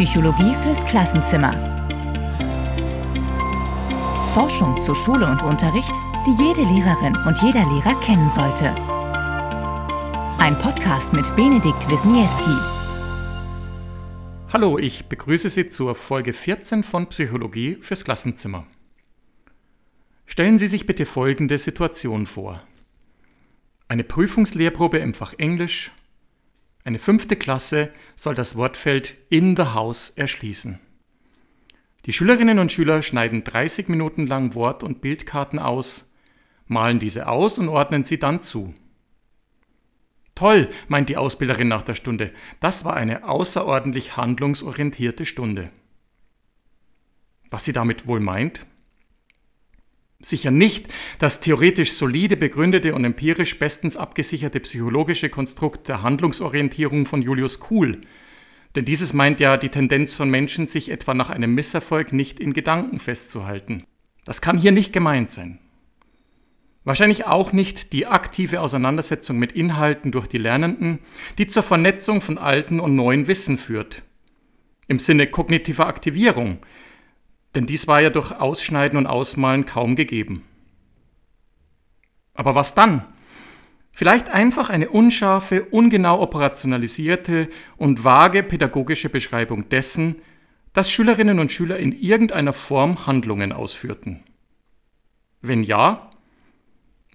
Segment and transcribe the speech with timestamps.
[0.00, 1.52] Psychologie fürs Klassenzimmer.
[4.32, 5.94] Forschung zu Schule und Unterricht,
[6.26, 8.70] die jede Lehrerin und jeder Lehrer kennen sollte.
[10.38, 12.56] Ein Podcast mit Benedikt Wisniewski.
[14.50, 18.66] Hallo, ich begrüße Sie zur Folge 14 von Psychologie fürs Klassenzimmer.
[20.24, 22.62] Stellen Sie sich bitte folgende Situation vor.
[23.86, 25.92] Eine Prüfungslehrprobe im Fach Englisch.
[26.84, 30.80] Eine fünfte Klasse soll das Wortfeld in the house erschließen.
[32.06, 36.14] Die Schülerinnen und Schüler schneiden 30 Minuten lang Wort- und Bildkarten aus,
[36.66, 38.74] malen diese aus und ordnen sie dann zu.
[40.34, 42.32] Toll, meint die Ausbilderin nach der Stunde.
[42.60, 45.70] Das war eine außerordentlich handlungsorientierte Stunde.
[47.50, 48.64] Was sie damit wohl meint?
[50.22, 50.88] Sicher nicht
[51.18, 58.02] das theoretisch solide begründete und empirisch bestens abgesicherte psychologische Konstrukt der Handlungsorientierung von Julius Kuhl.
[58.76, 62.52] Denn dieses meint ja die Tendenz von Menschen, sich etwa nach einem Misserfolg nicht in
[62.52, 63.84] Gedanken festzuhalten.
[64.24, 65.58] Das kann hier nicht gemeint sein.
[66.84, 71.00] Wahrscheinlich auch nicht die aktive Auseinandersetzung mit Inhalten durch die Lernenden,
[71.38, 74.02] die zur Vernetzung von alten und neuen Wissen führt.
[74.86, 76.58] Im Sinne kognitiver Aktivierung,
[77.54, 80.44] denn dies war ja durch Ausschneiden und Ausmalen kaum gegeben.
[82.34, 83.04] Aber was dann?
[83.92, 90.22] Vielleicht einfach eine unscharfe, ungenau operationalisierte und vage pädagogische Beschreibung dessen,
[90.72, 94.22] dass Schülerinnen und Schüler in irgendeiner Form Handlungen ausführten.
[95.42, 96.10] Wenn ja,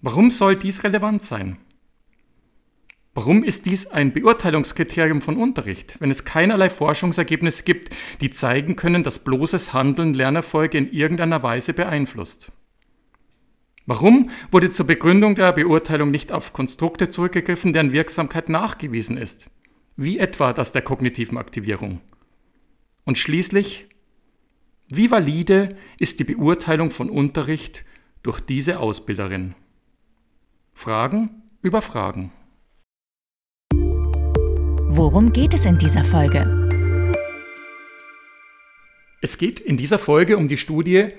[0.05, 1.57] Warum soll dies relevant sein?
[3.17, 9.03] Warum ist dies ein Beurteilungskriterium von Unterricht, wenn es keinerlei Forschungsergebnisse gibt, die zeigen können,
[9.03, 12.51] dass bloßes Handeln Lernerfolge in irgendeiner Weise beeinflusst?
[13.85, 19.49] Warum wurde zur Begründung der Beurteilung nicht auf Konstrukte zurückgegriffen, deren Wirksamkeit nachgewiesen ist,
[19.95, 22.01] wie etwa das der kognitiven Aktivierung?
[23.05, 23.87] Und schließlich,
[24.89, 27.85] wie valide ist die Beurteilung von Unterricht
[28.23, 29.55] durch diese Ausbilderin?
[30.73, 32.33] Fragen über Fragen.
[34.97, 36.47] Worum geht es in dieser Folge?
[39.21, 41.09] Es geht in dieser Folge um die Studie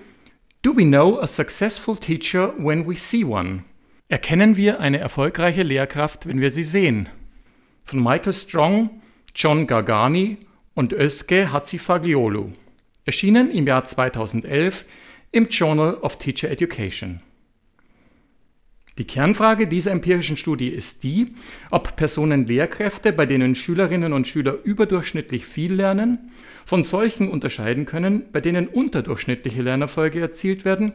[0.62, 3.64] Do we know a successful teacher when we see one?
[4.08, 7.10] Erkennen wir eine erfolgreiche Lehrkraft, wenn wir sie sehen?
[7.84, 9.02] Von Michael Strong,
[9.34, 10.38] John Gargani
[10.72, 12.52] und Özge Hatzifagliolu.
[13.04, 14.86] Erschienen im Jahr 2011
[15.32, 17.20] im Journal of Teacher Education.
[18.98, 21.34] Die Kernfrage dieser empirischen Studie ist die,
[21.70, 26.30] ob Personen Lehrkräfte, bei denen Schülerinnen und Schüler überdurchschnittlich viel lernen,
[26.64, 30.92] von solchen unterscheiden können, bei denen unterdurchschnittliche Lernerfolge erzielt werden,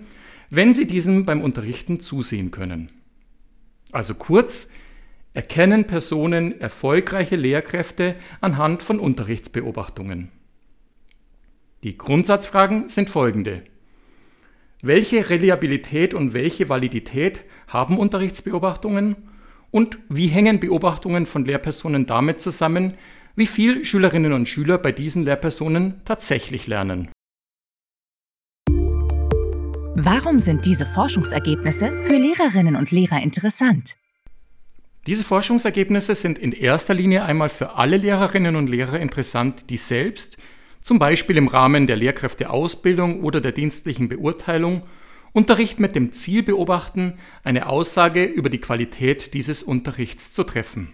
[0.49, 2.91] wenn sie diesem beim Unterrichten zusehen können.
[3.91, 4.71] Also kurz,
[5.33, 10.29] erkennen Personen erfolgreiche Lehrkräfte anhand von Unterrichtsbeobachtungen.
[11.83, 13.63] Die Grundsatzfragen sind folgende.
[14.83, 19.15] Welche Reliabilität und welche Validität haben Unterrichtsbeobachtungen?
[19.69, 22.95] Und wie hängen Beobachtungen von Lehrpersonen damit zusammen,
[23.35, 27.09] wie viel Schülerinnen und Schüler bei diesen Lehrpersonen tatsächlich lernen?
[29.95, 33.97] Warum sind diese Forschungsergebnisse für Lehrerinnen und Lehrer interessant?
[35.05, 40.37] Diese Forschungsergebnisse sind in erster Linie einmal für alle Lehrerinnen und Lehrer interessant, die selbst
[40.81, 44.81] zum Beispiel im Rahmen der Lehrkräfteausbildung oder der dienstlichen Beurteilung,
[45.33, 50.91] Unterricht mit dem Ziel beobachten, eine Aussage über die Qualität dieses Unterrichts zu treffen.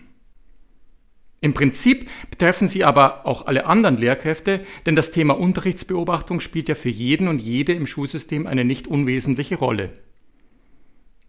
[1.39, 6.75] Im Prinzip betreffen sie aber auch alle anderen Lehrkräfte, denn das Thema Unterrichtsbeobachtung spielt ja
[6.75, 9.91] für jeden und jede im Schulsystem eine nicht unwesentliche Rolle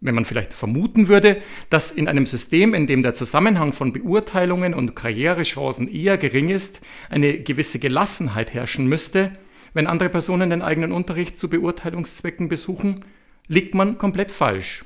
[0.01, 4.75] wenn man vielleicht vermuten würde, dass in einem System, in dem der Zusammenhang von Beurteilungen
[4.75, 9.33] und Karrierechancen eher gering ist, eine gewisse Gelassenheit herrschen müsste,
[9.75, 13.05] wenn andere Personen den eigenen Unterricht zu Beurteilungszwecken besuchen,
[13.49, 14.85] liegt man komplett falsch.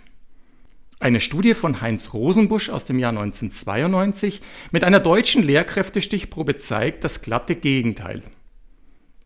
[0.99, 4.41] Eine Studie von Heinz Rosenbusch aus dem Jahr 1992
[4.71, 8.23] mit einer deutschen Lehrkräftestichprobe zeigt das glatte Gegenteil.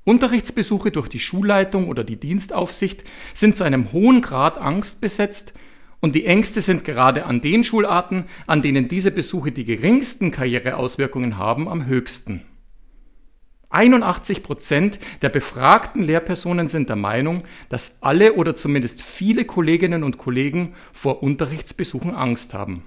[0.04, 5.52] Unterrichtsbesuche durch die Schulleitung oder die Dienstaufsicht sind zu einem hohen Grad angstbesetzt
[6.00, 11.38] und die Ängste sind gerade an den Schularten, an denen diese Besuche die geringsten Karriereauswirkungen
[11.38, 12.42] haben, am höchsten.
[13.70, 20.18] 81 Prozent der befragten Lehrpersonen sind der Meinung, dass alle oder zumindest viele Kolleginnen und
[20.18, 22.84] Kollegen vor Unterrichtsbesuchen Angst haben.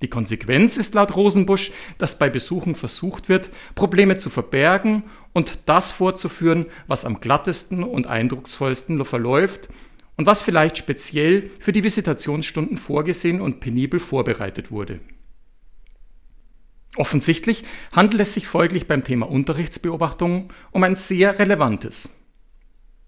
[0.00, 5.92] Die Konsequenz ist laut Rosenbusch, dass bei Besuchen versucht wird, Probleme zu verbergen und das
[5.92, 9.68] vorzuführen, was am glattesten und eindrucksvollsten verläuft
[10.16, 15.00] und was vielleicht speziell für die Visitationsstunden vorgesehen und penibel vorbereitet wurde.
[16.96, 22.10] Offensichtlich handelt es sich folglich beim Thema Unterrichtsbeobachtung um ein sehr relevantes.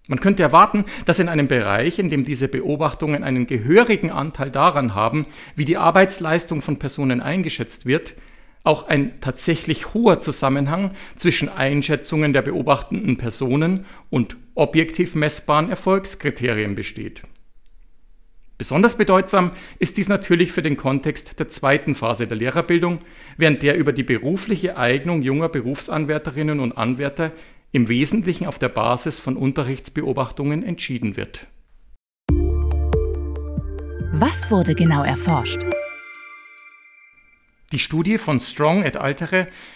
[0.07, 4.93] Man könnte erwarten, dass in einem Bereich, in dem diese Beobachtungen einen gehörigen Anteil daran
[4.93, 5.25] haben,
[5.55, 8.13] wie die Arbeitsleistung von Personen eingeschätzt wird,
[8.65, 17.21] auch ein tatsächlich hoher Zusammenhang zwischen Einschätzungen der beobachtenden Personen und objektiv messbaren Erfolgskriterien besteht.
[18.57, 22.99] Besonders bedeutsam ist dies natürlich für den Kontext der zweiten Phase der Lehrerbildung,
[23.37, 27.31] während der über die berufliche Eignung junger Berufsanwärterinnen und Anwärter
[27.73, 31.47] im Wesentlichen auf der Basis von Unterrichtsbeobachtungen entschieden wird.
[34.13, 35.59] Was wurde genau erforscht?
[37.75, 39.17] Die Studie von Strong et al.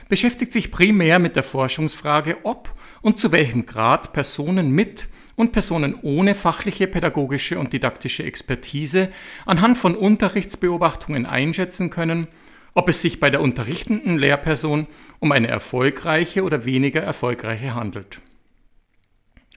[0.07, 5.95] beschäftigt sich primär mit der Forschungsfrage, ob und zu welchem Grad Personen mit und Personen
[6.01, 9.09] ohne fachliche, pädagogische und didaktische Expertise
[9.45, 12.29] anhand von Unterrichtsbeobachtungen einschätzen können,
[12.73, 14.87] ob es sich bei der unterrichtenden Lehrperson
[15.19, 18.21] um eine erfolgreiche oder weniger erfolgreiche handelt.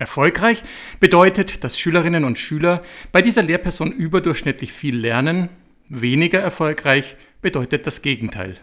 [0.00, 0.64] Erfolgreich
[0.98, 5.48] bedeutet, dass Schülerinnen und Schüler bei dieser Lehrperson überdurchschnittlich viel lernen,
[5.88, 8.58] weniger erfolgreich bedeutet das Gegenteil.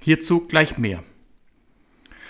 [0.00, 1.02] Hierzu gleich mehr.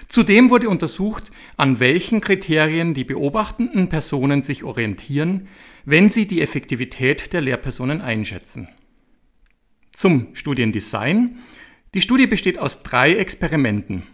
[0.09, 1.25] Zudem wurde untersucht,
[1.59, 5.49] an welchen Kriterien die beobachtenden Personen sich orientieren,
[5.85, 8.69] wenn sie die Effektivität der Lehrpersonen einschätzen.
[9.93, 11.39] Zum Studiendesign.
[11.93, 14.05] Die Studie besteht aus drei Experimenten.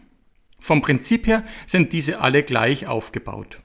[0.58, 3.60] Vom Prinzip her sind diese alle gleich aufgebaut.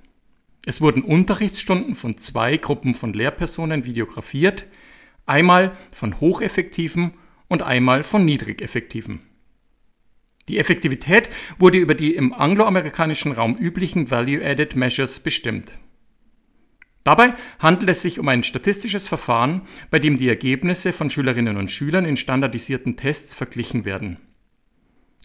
[0.65, 4.67] Es wurden Unterrichtsstunden von zwei Gruppen von Lehrpersonen videografiert,
[5.25, 7.13] einmal von hocheffektiven
[7.49, 9.21] und einmal von niedrigeffektiven.
[10.47, 11.29] Die Effektivität
[11.59, 15.73] wurde über die im angloamerikanischen Raum üblichen Value-Added Measures bestimmt.
[17.03, 21.71] Dabei handelt es sich um ein statistisches Verfahren, bei dem die Ergebnisse von Schülerinnen und
[21.71, 24.17] Schülern in standardisierten Tests verglichen werden.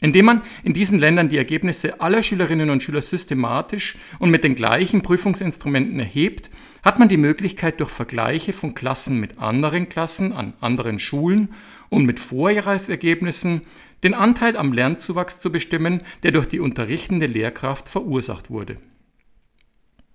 [0.00, 4.55] Indem man in diesen Ländern die Ergebnisse aller Schülerinnen und Schüler systematisch und mit den
[4.55, 6.50] gleichen Prüfungsinstrumenten erhebt,
[6.82, 11.55] hat man die Möglichkeit, durch Vergleiche von Klassen mit anderen Klassen an anderen Schulen
[11.88, 13.62] und mit Vorjahresergebnissen
[14.02, 18.76] den Anteil am Lernzuwachs zu bestimmen, der durch die unterrichtende Lehrkraft verursacht wurde.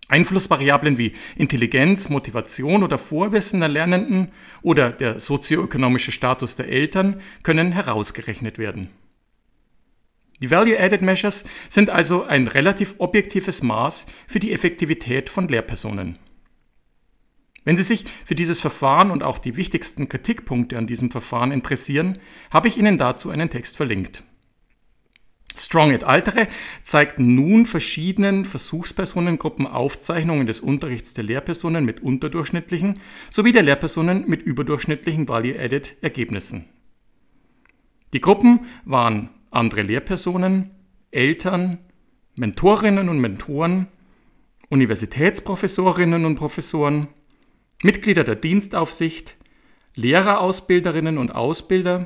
[0.09, 4.31] Einflussvariablen wie Intelligenz, Motivation oder Vorwissen der Lernenden
[4.61, 8.89] oder der sozioökonomische Status der Eltern können herausgerechnet werden.
[10.41, 16.17] Die Value-Added Measures sind also ein relativ objektives Maß für die Effektivität von Lehrpersonen.
[17.65, 22.17] Wenn Sie sich für dieses Verfahren und auch die wichtigsten Kritikpunkte an diesem Verfahren interessieren,
[22.51, 24.23] habe ich Ihnen dazu einen Text verlinkt.
[25.55, 26.23] Strong et al.
[26.83, 34.41] zeigt nun verschiedenen Versuchspersonengruppen Aufzeichnungen des Unterrichts der Lehrpersonen mit unterdurchschnittlichen sowie der Lehrpersonen mit
[34.41, 36.65] überdurchschnittlichen Value-Added Ergebnissen.
[38.13, 40.71] Die Gruppen waren andere Lehrpersonen,
[41.11, 41.79] Eltern,
[42.35, 43.87] Mentorinnen und Mentoren,
[44.69, 47.07] Universitätsprofessorinnen und Professoren,
[47.83, 49.35] Mitglieder der Dienstaufsicht,
[49.95, 52.05] Lehrerausbilderinnen und Ausbilder,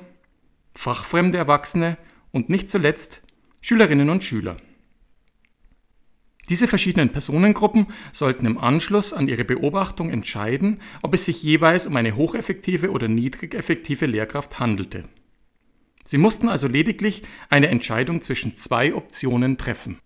[0.74, 1.98] fachfremde Erwachsene
[2.32, 3.22] und nicht zuletzt
[3.62, 4.58] Schülerinnen und Schüler.
[6.50, 11.96] Diese verschiedenen Personengruppen sollten im Anschluss an ihre Beobachtung entscheiden, ob es sich jeweils um
[11.96, 15.04] eine hocheffektive oder niedrigeffektive Lehrkraft handelte.
[16.04, 20.00] Sie mussten also lediglich eine Entscheidung zwischen zwei Optionen treffen.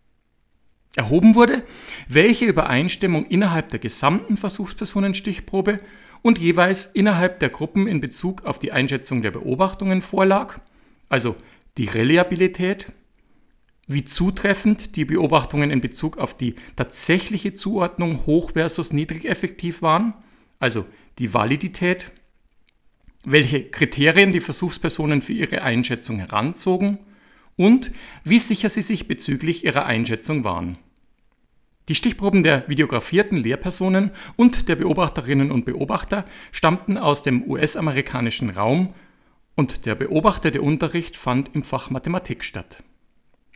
[0.96, 1.63] Erhoben wurde,
[2.08, 5.80] welche Übereinstimmung innerhalb der gesamten Versuchspersonenstichprobe
[6.24, 10.60] und jeweils innerhalb der Gruppen in Bezug auf die Einschätzung der Beobachtungen vorlag,
[11.10, 11.36] also
[11.77, 12.88] die Reliabilität,
[13.88, 20.13] wie zutreffend die Beobachtungen in Bezug auf die tatsächliche Zuordnung hoch versus niedrig effektiv waren,
[20.60, 20.86] also
[21.20, 22.12] die Validität
[23.30, 26.98] welche Kriterien die Versuchspersonen für ihre Einschätzung heranzogen
[27.58, 27.92] und
[28.24, 30.78] wie sicher sie sich bezüglich ihrer Einschätzung waren.
[31.90, 38.94] Die Stichproben der videografierten Lehrpersonen und der Beobachterinnen und Beobachter stammten aus dem US-amerikanischen Raum
[39.56, 42.78] und der beobachtete Unterricht fand im Fach Mathematik statt.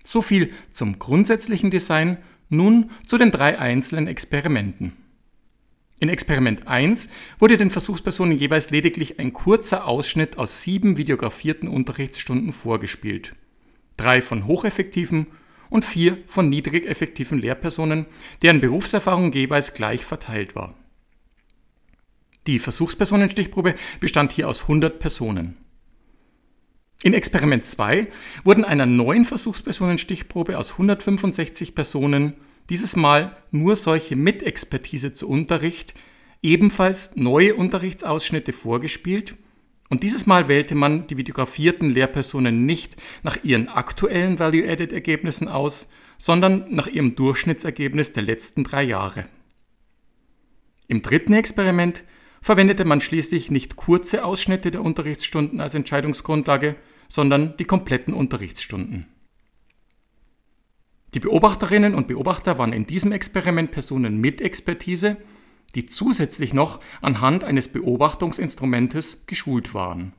[0.03, 2.17] So viel zum grundsätzlichen Design,
[2.49, 5.00] nun zu den drei einzelnen Experimenten.
[6.01, 12.53] In Experiment 1 wurde den Versuchspersonen jeweils lediglich ein kurzer Ausschnitt aus sieben videografierten Unterrichtsstunden
[12.53, 13.35] vorgespielt.
[13.97, 15.27] Drei von hocheffektiven
[15.69, 18.07] und vier von niedrig effektiven Lehrpersonen,
[18.41, 20.73] deren Berufserfahrung jeweils gleich verteilt war.
[22.47, 25.55] Die Versuchspersonenstichprobe bestand hier aus 100 Personen.
[27.03, 28.07] In Experiment 2
[28.43, 32.33] wurden einer neuen Versuchspersonenstichprobe aus 165 Personen
[32.71, 35.93] dieses Mal nur solche mit Expertise zu Unterricht,
[36.41, 39.35] ebenfalls neue Unterrichtsausschnitte vorgespielt
[39.89, 46.73] Und dieses Mal wählte man die videografierten Lehrpersonen nicht nach ihren aktuellen Value-Added-Ergebnissen aus, sondern
[46.73, 49.25] nach ihrem Durchschnittsergebnis der letzten drei Jahre.
[50.87, 52.05] Im dritten Experiment
[52.41, 56.77] verwendete man schließlich nicht kurze Ausschnitte der Unterrichtsstunden als Entscheidungsgrundlage,
[57.09, 59.10] sondern die kompletten Unterrichtsstunden.
[61.13, 65.17] Die Beobachterinnen und Beobachter waren in diesem Experiment Personen mit Expertise,
[65.75, 70.13] die zusätzlich noch anhand eines Beobachtungsinstrumentes geschult waren.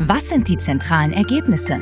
[0.00, 1.80] Was sind die zentralen Ergebnisse?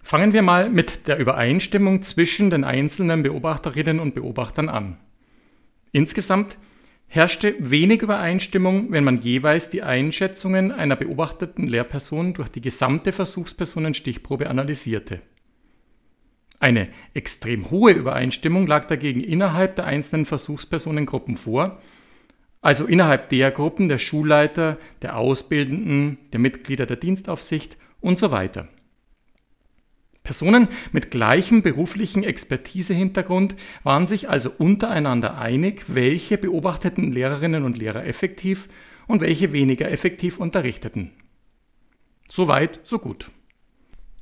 [0.00, 4.96] Fangen wir mal mit der Übereinstimmung zwischen den einzelnen Beobachterinnen und Beobachtern an.
[5.90, 6.56] Insgesamt
[7.12, 14.48] herrschte wenig Übereinstimmung, wenn man jeweils die Einschätzungen einer beobachteten Lehrperson durch die gesamte Versuchspersonenstichprobe
[14.48, 15.20] analysierte.
[16.60, 21.80] Eine extrem hohe Übereinstimmung lag dagegen innerhalb der einzelnen Versuchspersonengruppen vor,
[22.60, 28.68] also innerhalb der Gruppen der Schulleiter, der Ausbildenden, der Mitglieder der Dienstaufsicht und so weiter.
[30.30, 38.06] Personen mit gleichem beruflichen Expertisehintergrund waren sich also untereinander einig, welche beobachteten Lehrerinnen und Lehrer
[38.06, 38.68] effektiv
[39.08, 41.10] und welche weniger effektiv unterrichteten.
[42.28, 43.32] Soweit, so gut.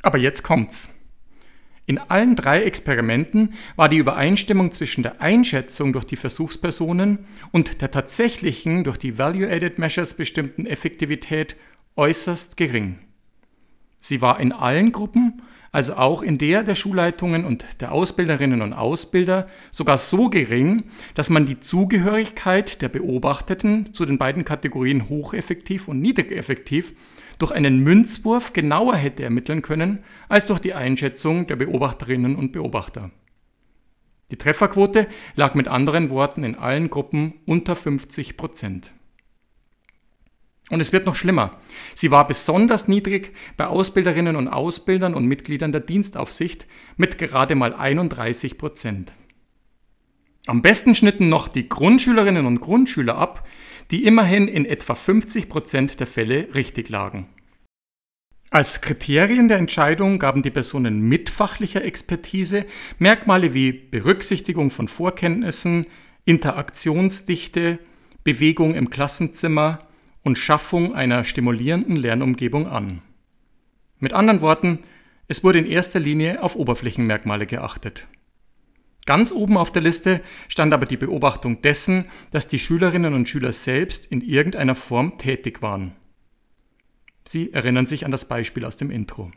[0.00, 0.94] Aber jetzt kommt's.
[1.84, 7.90] In allen drei Experimenten war die Übereinstimmung zwischen der Einschätzung durch die Versuchspersonen und der
[7.90, 11.54] tatsächlichen durch die Value-Added Measures bestimmten Effektivität
[11.96, 12.98] äußerst gering.
[13.98, 18.72] Sie war in allen Gruppen, also auch in der der Schulleitungen und der Ausbilderinnen und
[18.72, 20.84] Ausbilder, sogar so gering,
[21.14, 26.94] dass man die Zugehörigkeit der Beobachteten zu den beiden Kategorien hocheffektiv und niedrigeffektiv
[27.38, 33.10] durch einen Münzwurf genauer hätte ermitteln können als durch die Einschätzung der Beobachterinnen und Beobachter.
[34.30, 35.06] Die Trefferquote
[35.36, 38.92] lag mit anderen Worten in allen Gruppen unter 50 Prozent.
[40.70, 41.58] Und es wird noch schlimmer.
[41.94, 47.74] Sie war besonders niedrig bei Ausbilderinnen und Ausbildern und Mitgliedern der Dienstaufsicht mit gerade mal
[47.74, 49.12] 31 Prozent.
[50.46, 53.46] Am besten schnitten noch die Grundschülerinnen und Grundschüler ab,
[53.90, 57.28] die immerhin in etwa 50 Prozent der Fälle richtig lagen.
[58.50, 62.64] Als Kriterien der Entscheidung gaben die Personen mit fachlicher Expertise
[62.98, 65.86] Merkmale wie Berücksichtigung von Vorkenntnissen,
[66.24, 67.78] Interaktionsdichte,
[68.24, 69.78] Bewegung im Klassenzimmer
[70.22, 73.02] und Schaffung einer stimulierenden Lernumgebung an.
[73.98, 74.80] Mit anderen Worten,
[75.26, 78.06] es wurde in erster Linie auf Oberflächenmerkmale geachtet.
[79.06, 83.52] Ganz oben auf der Liste stand aber die Beobachtung dessen, dass die Schülerinnen und Schüler
[83.52, 85.96] selbst in irgendeiner Form tätig waren.
[87.24, 89.30] Sie erinnern sich an das Beispiel aus dem Intro.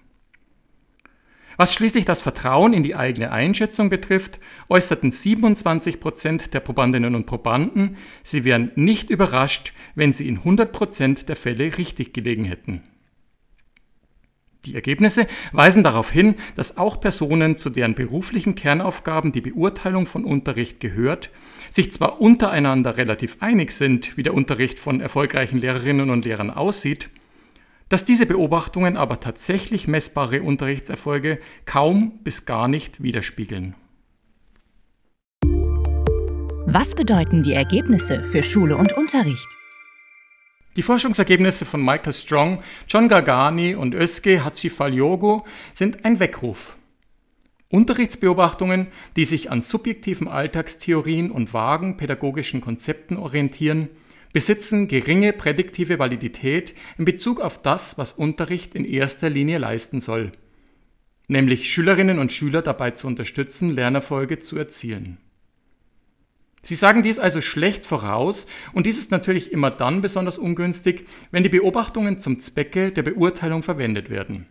[1.61, 7.27] Was schließlich das Vertrauen in die eigene Einschätzung betrifft, äußerten 27 Prozent der Probandinnen und
[7.27, 12.81] Probanden, sie wären nicht überrascht, wenn sie in 100 Prozent der Fälle richtig gelegen hätten.
[14.65, 20.25] Die Ergebnisse weisen darauf hin, dass auch Personen, zu deren beruflichen Kernaufgaben die Beurteilung von
[20.25, 21.29] Unterricht gehört,
[21.69, 27.11] sich zwar untereinander relativ einig sind, wie der Unterricht von erfolgreichen Lehrerinnen und Lehrern aussieht,
[27.91, 33.75] dass diese Beobachtungen aber tatsächlich messbare Unterrichtserfolge kaum bis gar nicht widerspiegeln.
[36.65, 39.57] Was bedeuten die Ergebnisse für Schule und Unterricht?
[40.77, 46.77] Die Forschungsergebnisse von Michael Strong, John Gargani und Özge Hachifaliogo sind ein Weckruf.
[47.67, 53.89] Unterrichtsbeobachtungen, die sich an subjektiven Alltagstheorien und vagen pädagogischen Konzepten orientieren,
[54.33, 60.31] besitzen geringe prädiktive Validität in Bezug auf das, was Unterricht in erster Linie leisten soll,
[61.27, 65.17] nämlich Schülerinnen und Schüler dabei zu unterstützen, Lernerfolge zu erzielen.
[66.63, 71.43] Sie sagen dies also schlecht voraus und dies ist natürlich immer dann besonders ungünstig, wenn
[71.43, 74.45] die Beobachtungen zum Zwecke der Beurteilung verwendet werden.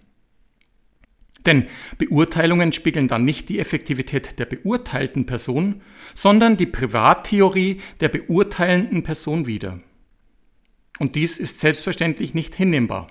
[1.50, 1.66] Denn
[1.98, 5.82] Beurteilungen spiegeln dann nicht die Effektivität der beurteilten Person,
[6.14, 9.80] sondern die Privattheorie der beurteilenden Person wider.
[11.00, 13.08] Und dies ist selbstverständlich nicht hinnehmbar.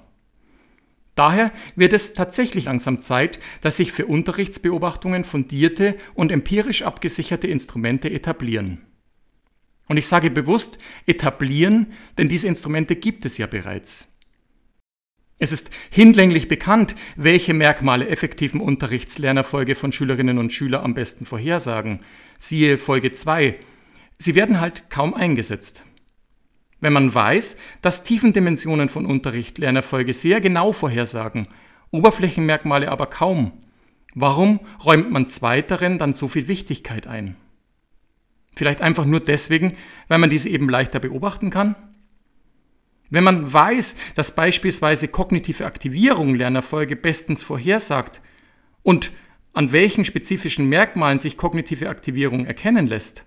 [1.16, 8.10] Daher wird es tatsächlich langsam Zeit, dass sich für Unterrichtsbeobachtungen fundierte und empirisch abgesicherte Instrumente
[8.10, 8.86] etablieren.
[9.90, 10.78] Und ich sage bewusst
[11.08, 14.08] etablieren, denn diese Instrumente gibt es ja bereits.
[15.42, 22.02] Es ist hinlänglich bekannt, welche Merkmale effektiven Unterrichtslernerfolge von Schülerinnen und Schülern am besten vorhersagen.
[22.38, 23.56] Siehe Folge 2.
[24.18, 25.84] Sie werden halt kaum eingesetzt.
[26.82, 31.48] Wenn man weiß, dass Tiefendimensionen von Unterricht Lernerfolge sehr genau vorhersagen,
[31.92, 33.54] Oberflächenmerkmale aber kaum,
[34.14, 37.38] warum räumt man zweiteren dann so viel Wichtigkeit ein?
[38.58, 39.78] Vielleicht einfach nur deswegen,
[40.10, 41.76] weil man diese eben leichter beobachten kann?
[43.10, 48.22] Wenn man weiß, dass beispielsweise kognitive Aktivierung Lernerfolge bestens vorhersagt
[48.84, 49.12] und
[49.54, 53.26] an welchen spezifischen Merkmalen sich kognitive Aktivierung erkennen lässt,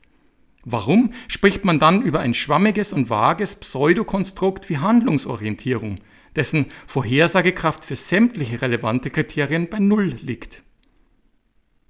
[0.64, 5.98] warum spricht man dann über ein schwammiges und vages Pseudokonstrukt wie Handlungsorientierung,
[6.36, 10.62] dessen Vorhersagekraft für sämtliche relevante Kriterien bei Null liegt?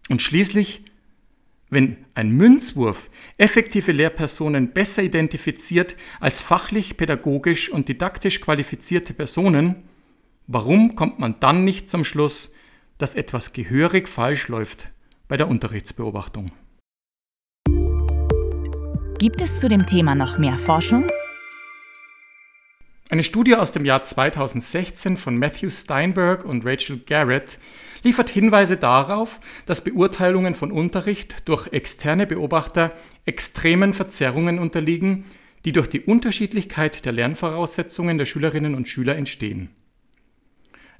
[0.08, 0.82] Und schließlich
[1.72, 9.76] wenn ein Münzwurf effektive Lehrpersonen besser identifiziert als fachlich, pädagogisch und didaktisch qualifizierte Personen,
[10.46, 12.52] warum kommt man dann nicht zum Schluss,
[12.98, 14.90] dass etwas gehörig falsch läuft
[15.28, 16.52] bei der Unterrichtsbeobachtung?
[19.18, 21.08] Gibt es zu dem Thema noch mehr Forschung?
[23.12, 27.58] Eine Studie aus dem Jahr 2016 von Matthew Steinberg und Rachel Garrett
[28.04, 32.90] liefert Hinweise darauf, dass Beurteilungen von Unterricht durch externe Beobachter
[33.26, 35.26] extremen Verzerrungen unterliegen,
[35.66, 39.68] die durch die Unterschiedlichkeit der Lernvoraussetzungen der Schülerinnen und Schüler entstehen.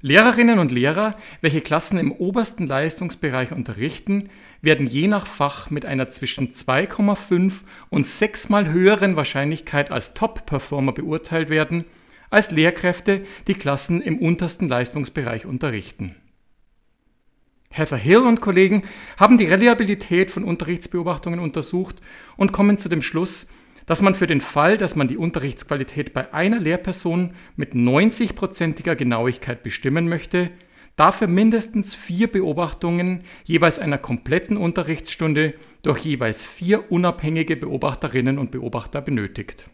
[0.01, 4.29] Lehrerinnen und Lehrer, welche Klassen im obersten Leistungsbereich unterrichten,
[4.61, 10.91] werden je nach Fach mit einer zwischen 2,5 und 6 mal höheren Wahrscheinlichkeit als Top-Performer
[10.91, 11.85] beurteilt werden
[12.33, 16.15] als Lehrkräfte, die Klassen im untersten Leistungsbereich unterrichten.
[17.69, 18.83] Heather Hill und Kollegen
[19.17, 21.95] haben die Reliabilität von Unterrichtsbeobachtungen untersucht
[22.37, 23.49] und kommen zu dem Schluss,
[23.85, 29.63] dass man für den Fall, dass man die Unterrichtsqualität bei einer Lehrperson mit 90-prozentiger Genauigkeit
[29.63, 30.51] bestimmen möchte,
[30.95, 39.01] dafür mindestens vier Beobachtungen jeweils einer kompletten Unterrichtsstunde durch jeweils vier unabhängige Beobachterinnen und Beobachter
[39.01, 39.65] benötigt.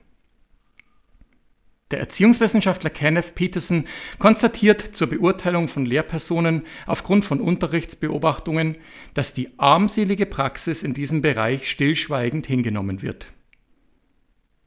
[1.91, 3.85] Der Erziehungswissenschaftler Kenneth Peterson
[4.19, 8.77] konstatiert zur Beurteilung von Lehrpersonen aufgrund von Unterrichtsbeobachtungen,
[9.15, 13.27] dass die armselige Praxis in diesem Bereich stillschweigend hingenommen wird.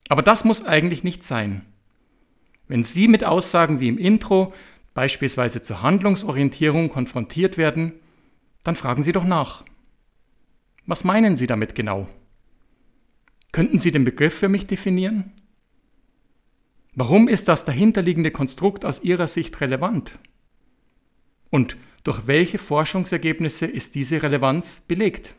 [0.09, 1.65] Aber das muss eigentlich nicht sein.
[2.67, 4.53] Wenn Sie mit Aussagen wie im Intro,
[4.95, 7.93] beispielsweise zur Handlungsorientierung, konfrontiert werden,
[8.65, 9.65] dann fragen Sie doch nach.
[10.87, 12.09] Was meinen Sie damit genau?
[13.53, 15.33] Könnten Sie den Begriff für mich definieren?
[16.95, 20.19] Warum ist das dahinterliegende Konstrukt aus Ihrer Sicht relevant?
[21.49, 25.35] Und durch welche Forschungsergebnisse ist diese Relevanz belegt?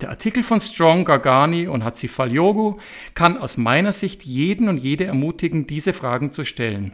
[0.00, 2.78] Der Artikel von Strong, Gargani und Hatzifaliogu
[3.14, 6.92] kann aus meiner Sicht jeden und jede ermutigen, diese Fragen zu stellen.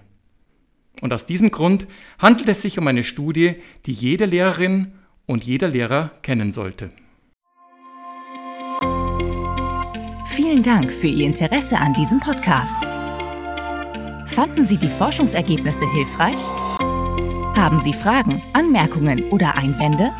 [1.00, 1.87] Und aus diesem Grund
[2.18, 3.55] handelt es sich um eine Studie,
[3.87, 4.92] die jede Lehrerin
[5.26, 6.90] und jeder Lehrer kennen sollte.
[10.35, 12.81] Vielen Dank für Ihr Interesse an diesem Podcast.
[14.25, 16.40] Fanden Sie die Forschungsergebnisse hilfreich?
[17.55, 20.11] Haben Sie Fragen, Anmerkungen oder Einwände?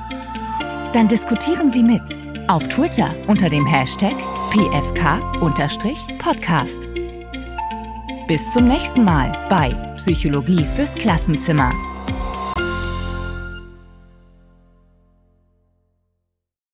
[0.92, 4.12] Dann diskutieren Sie mit auf Twitter unter dem Hashtag
[4.51, 5.81] PFK-Podcast.
[8.29, 11.72] Bis zum nächsten Mal bei Psychologie fürs Klassenzimmer.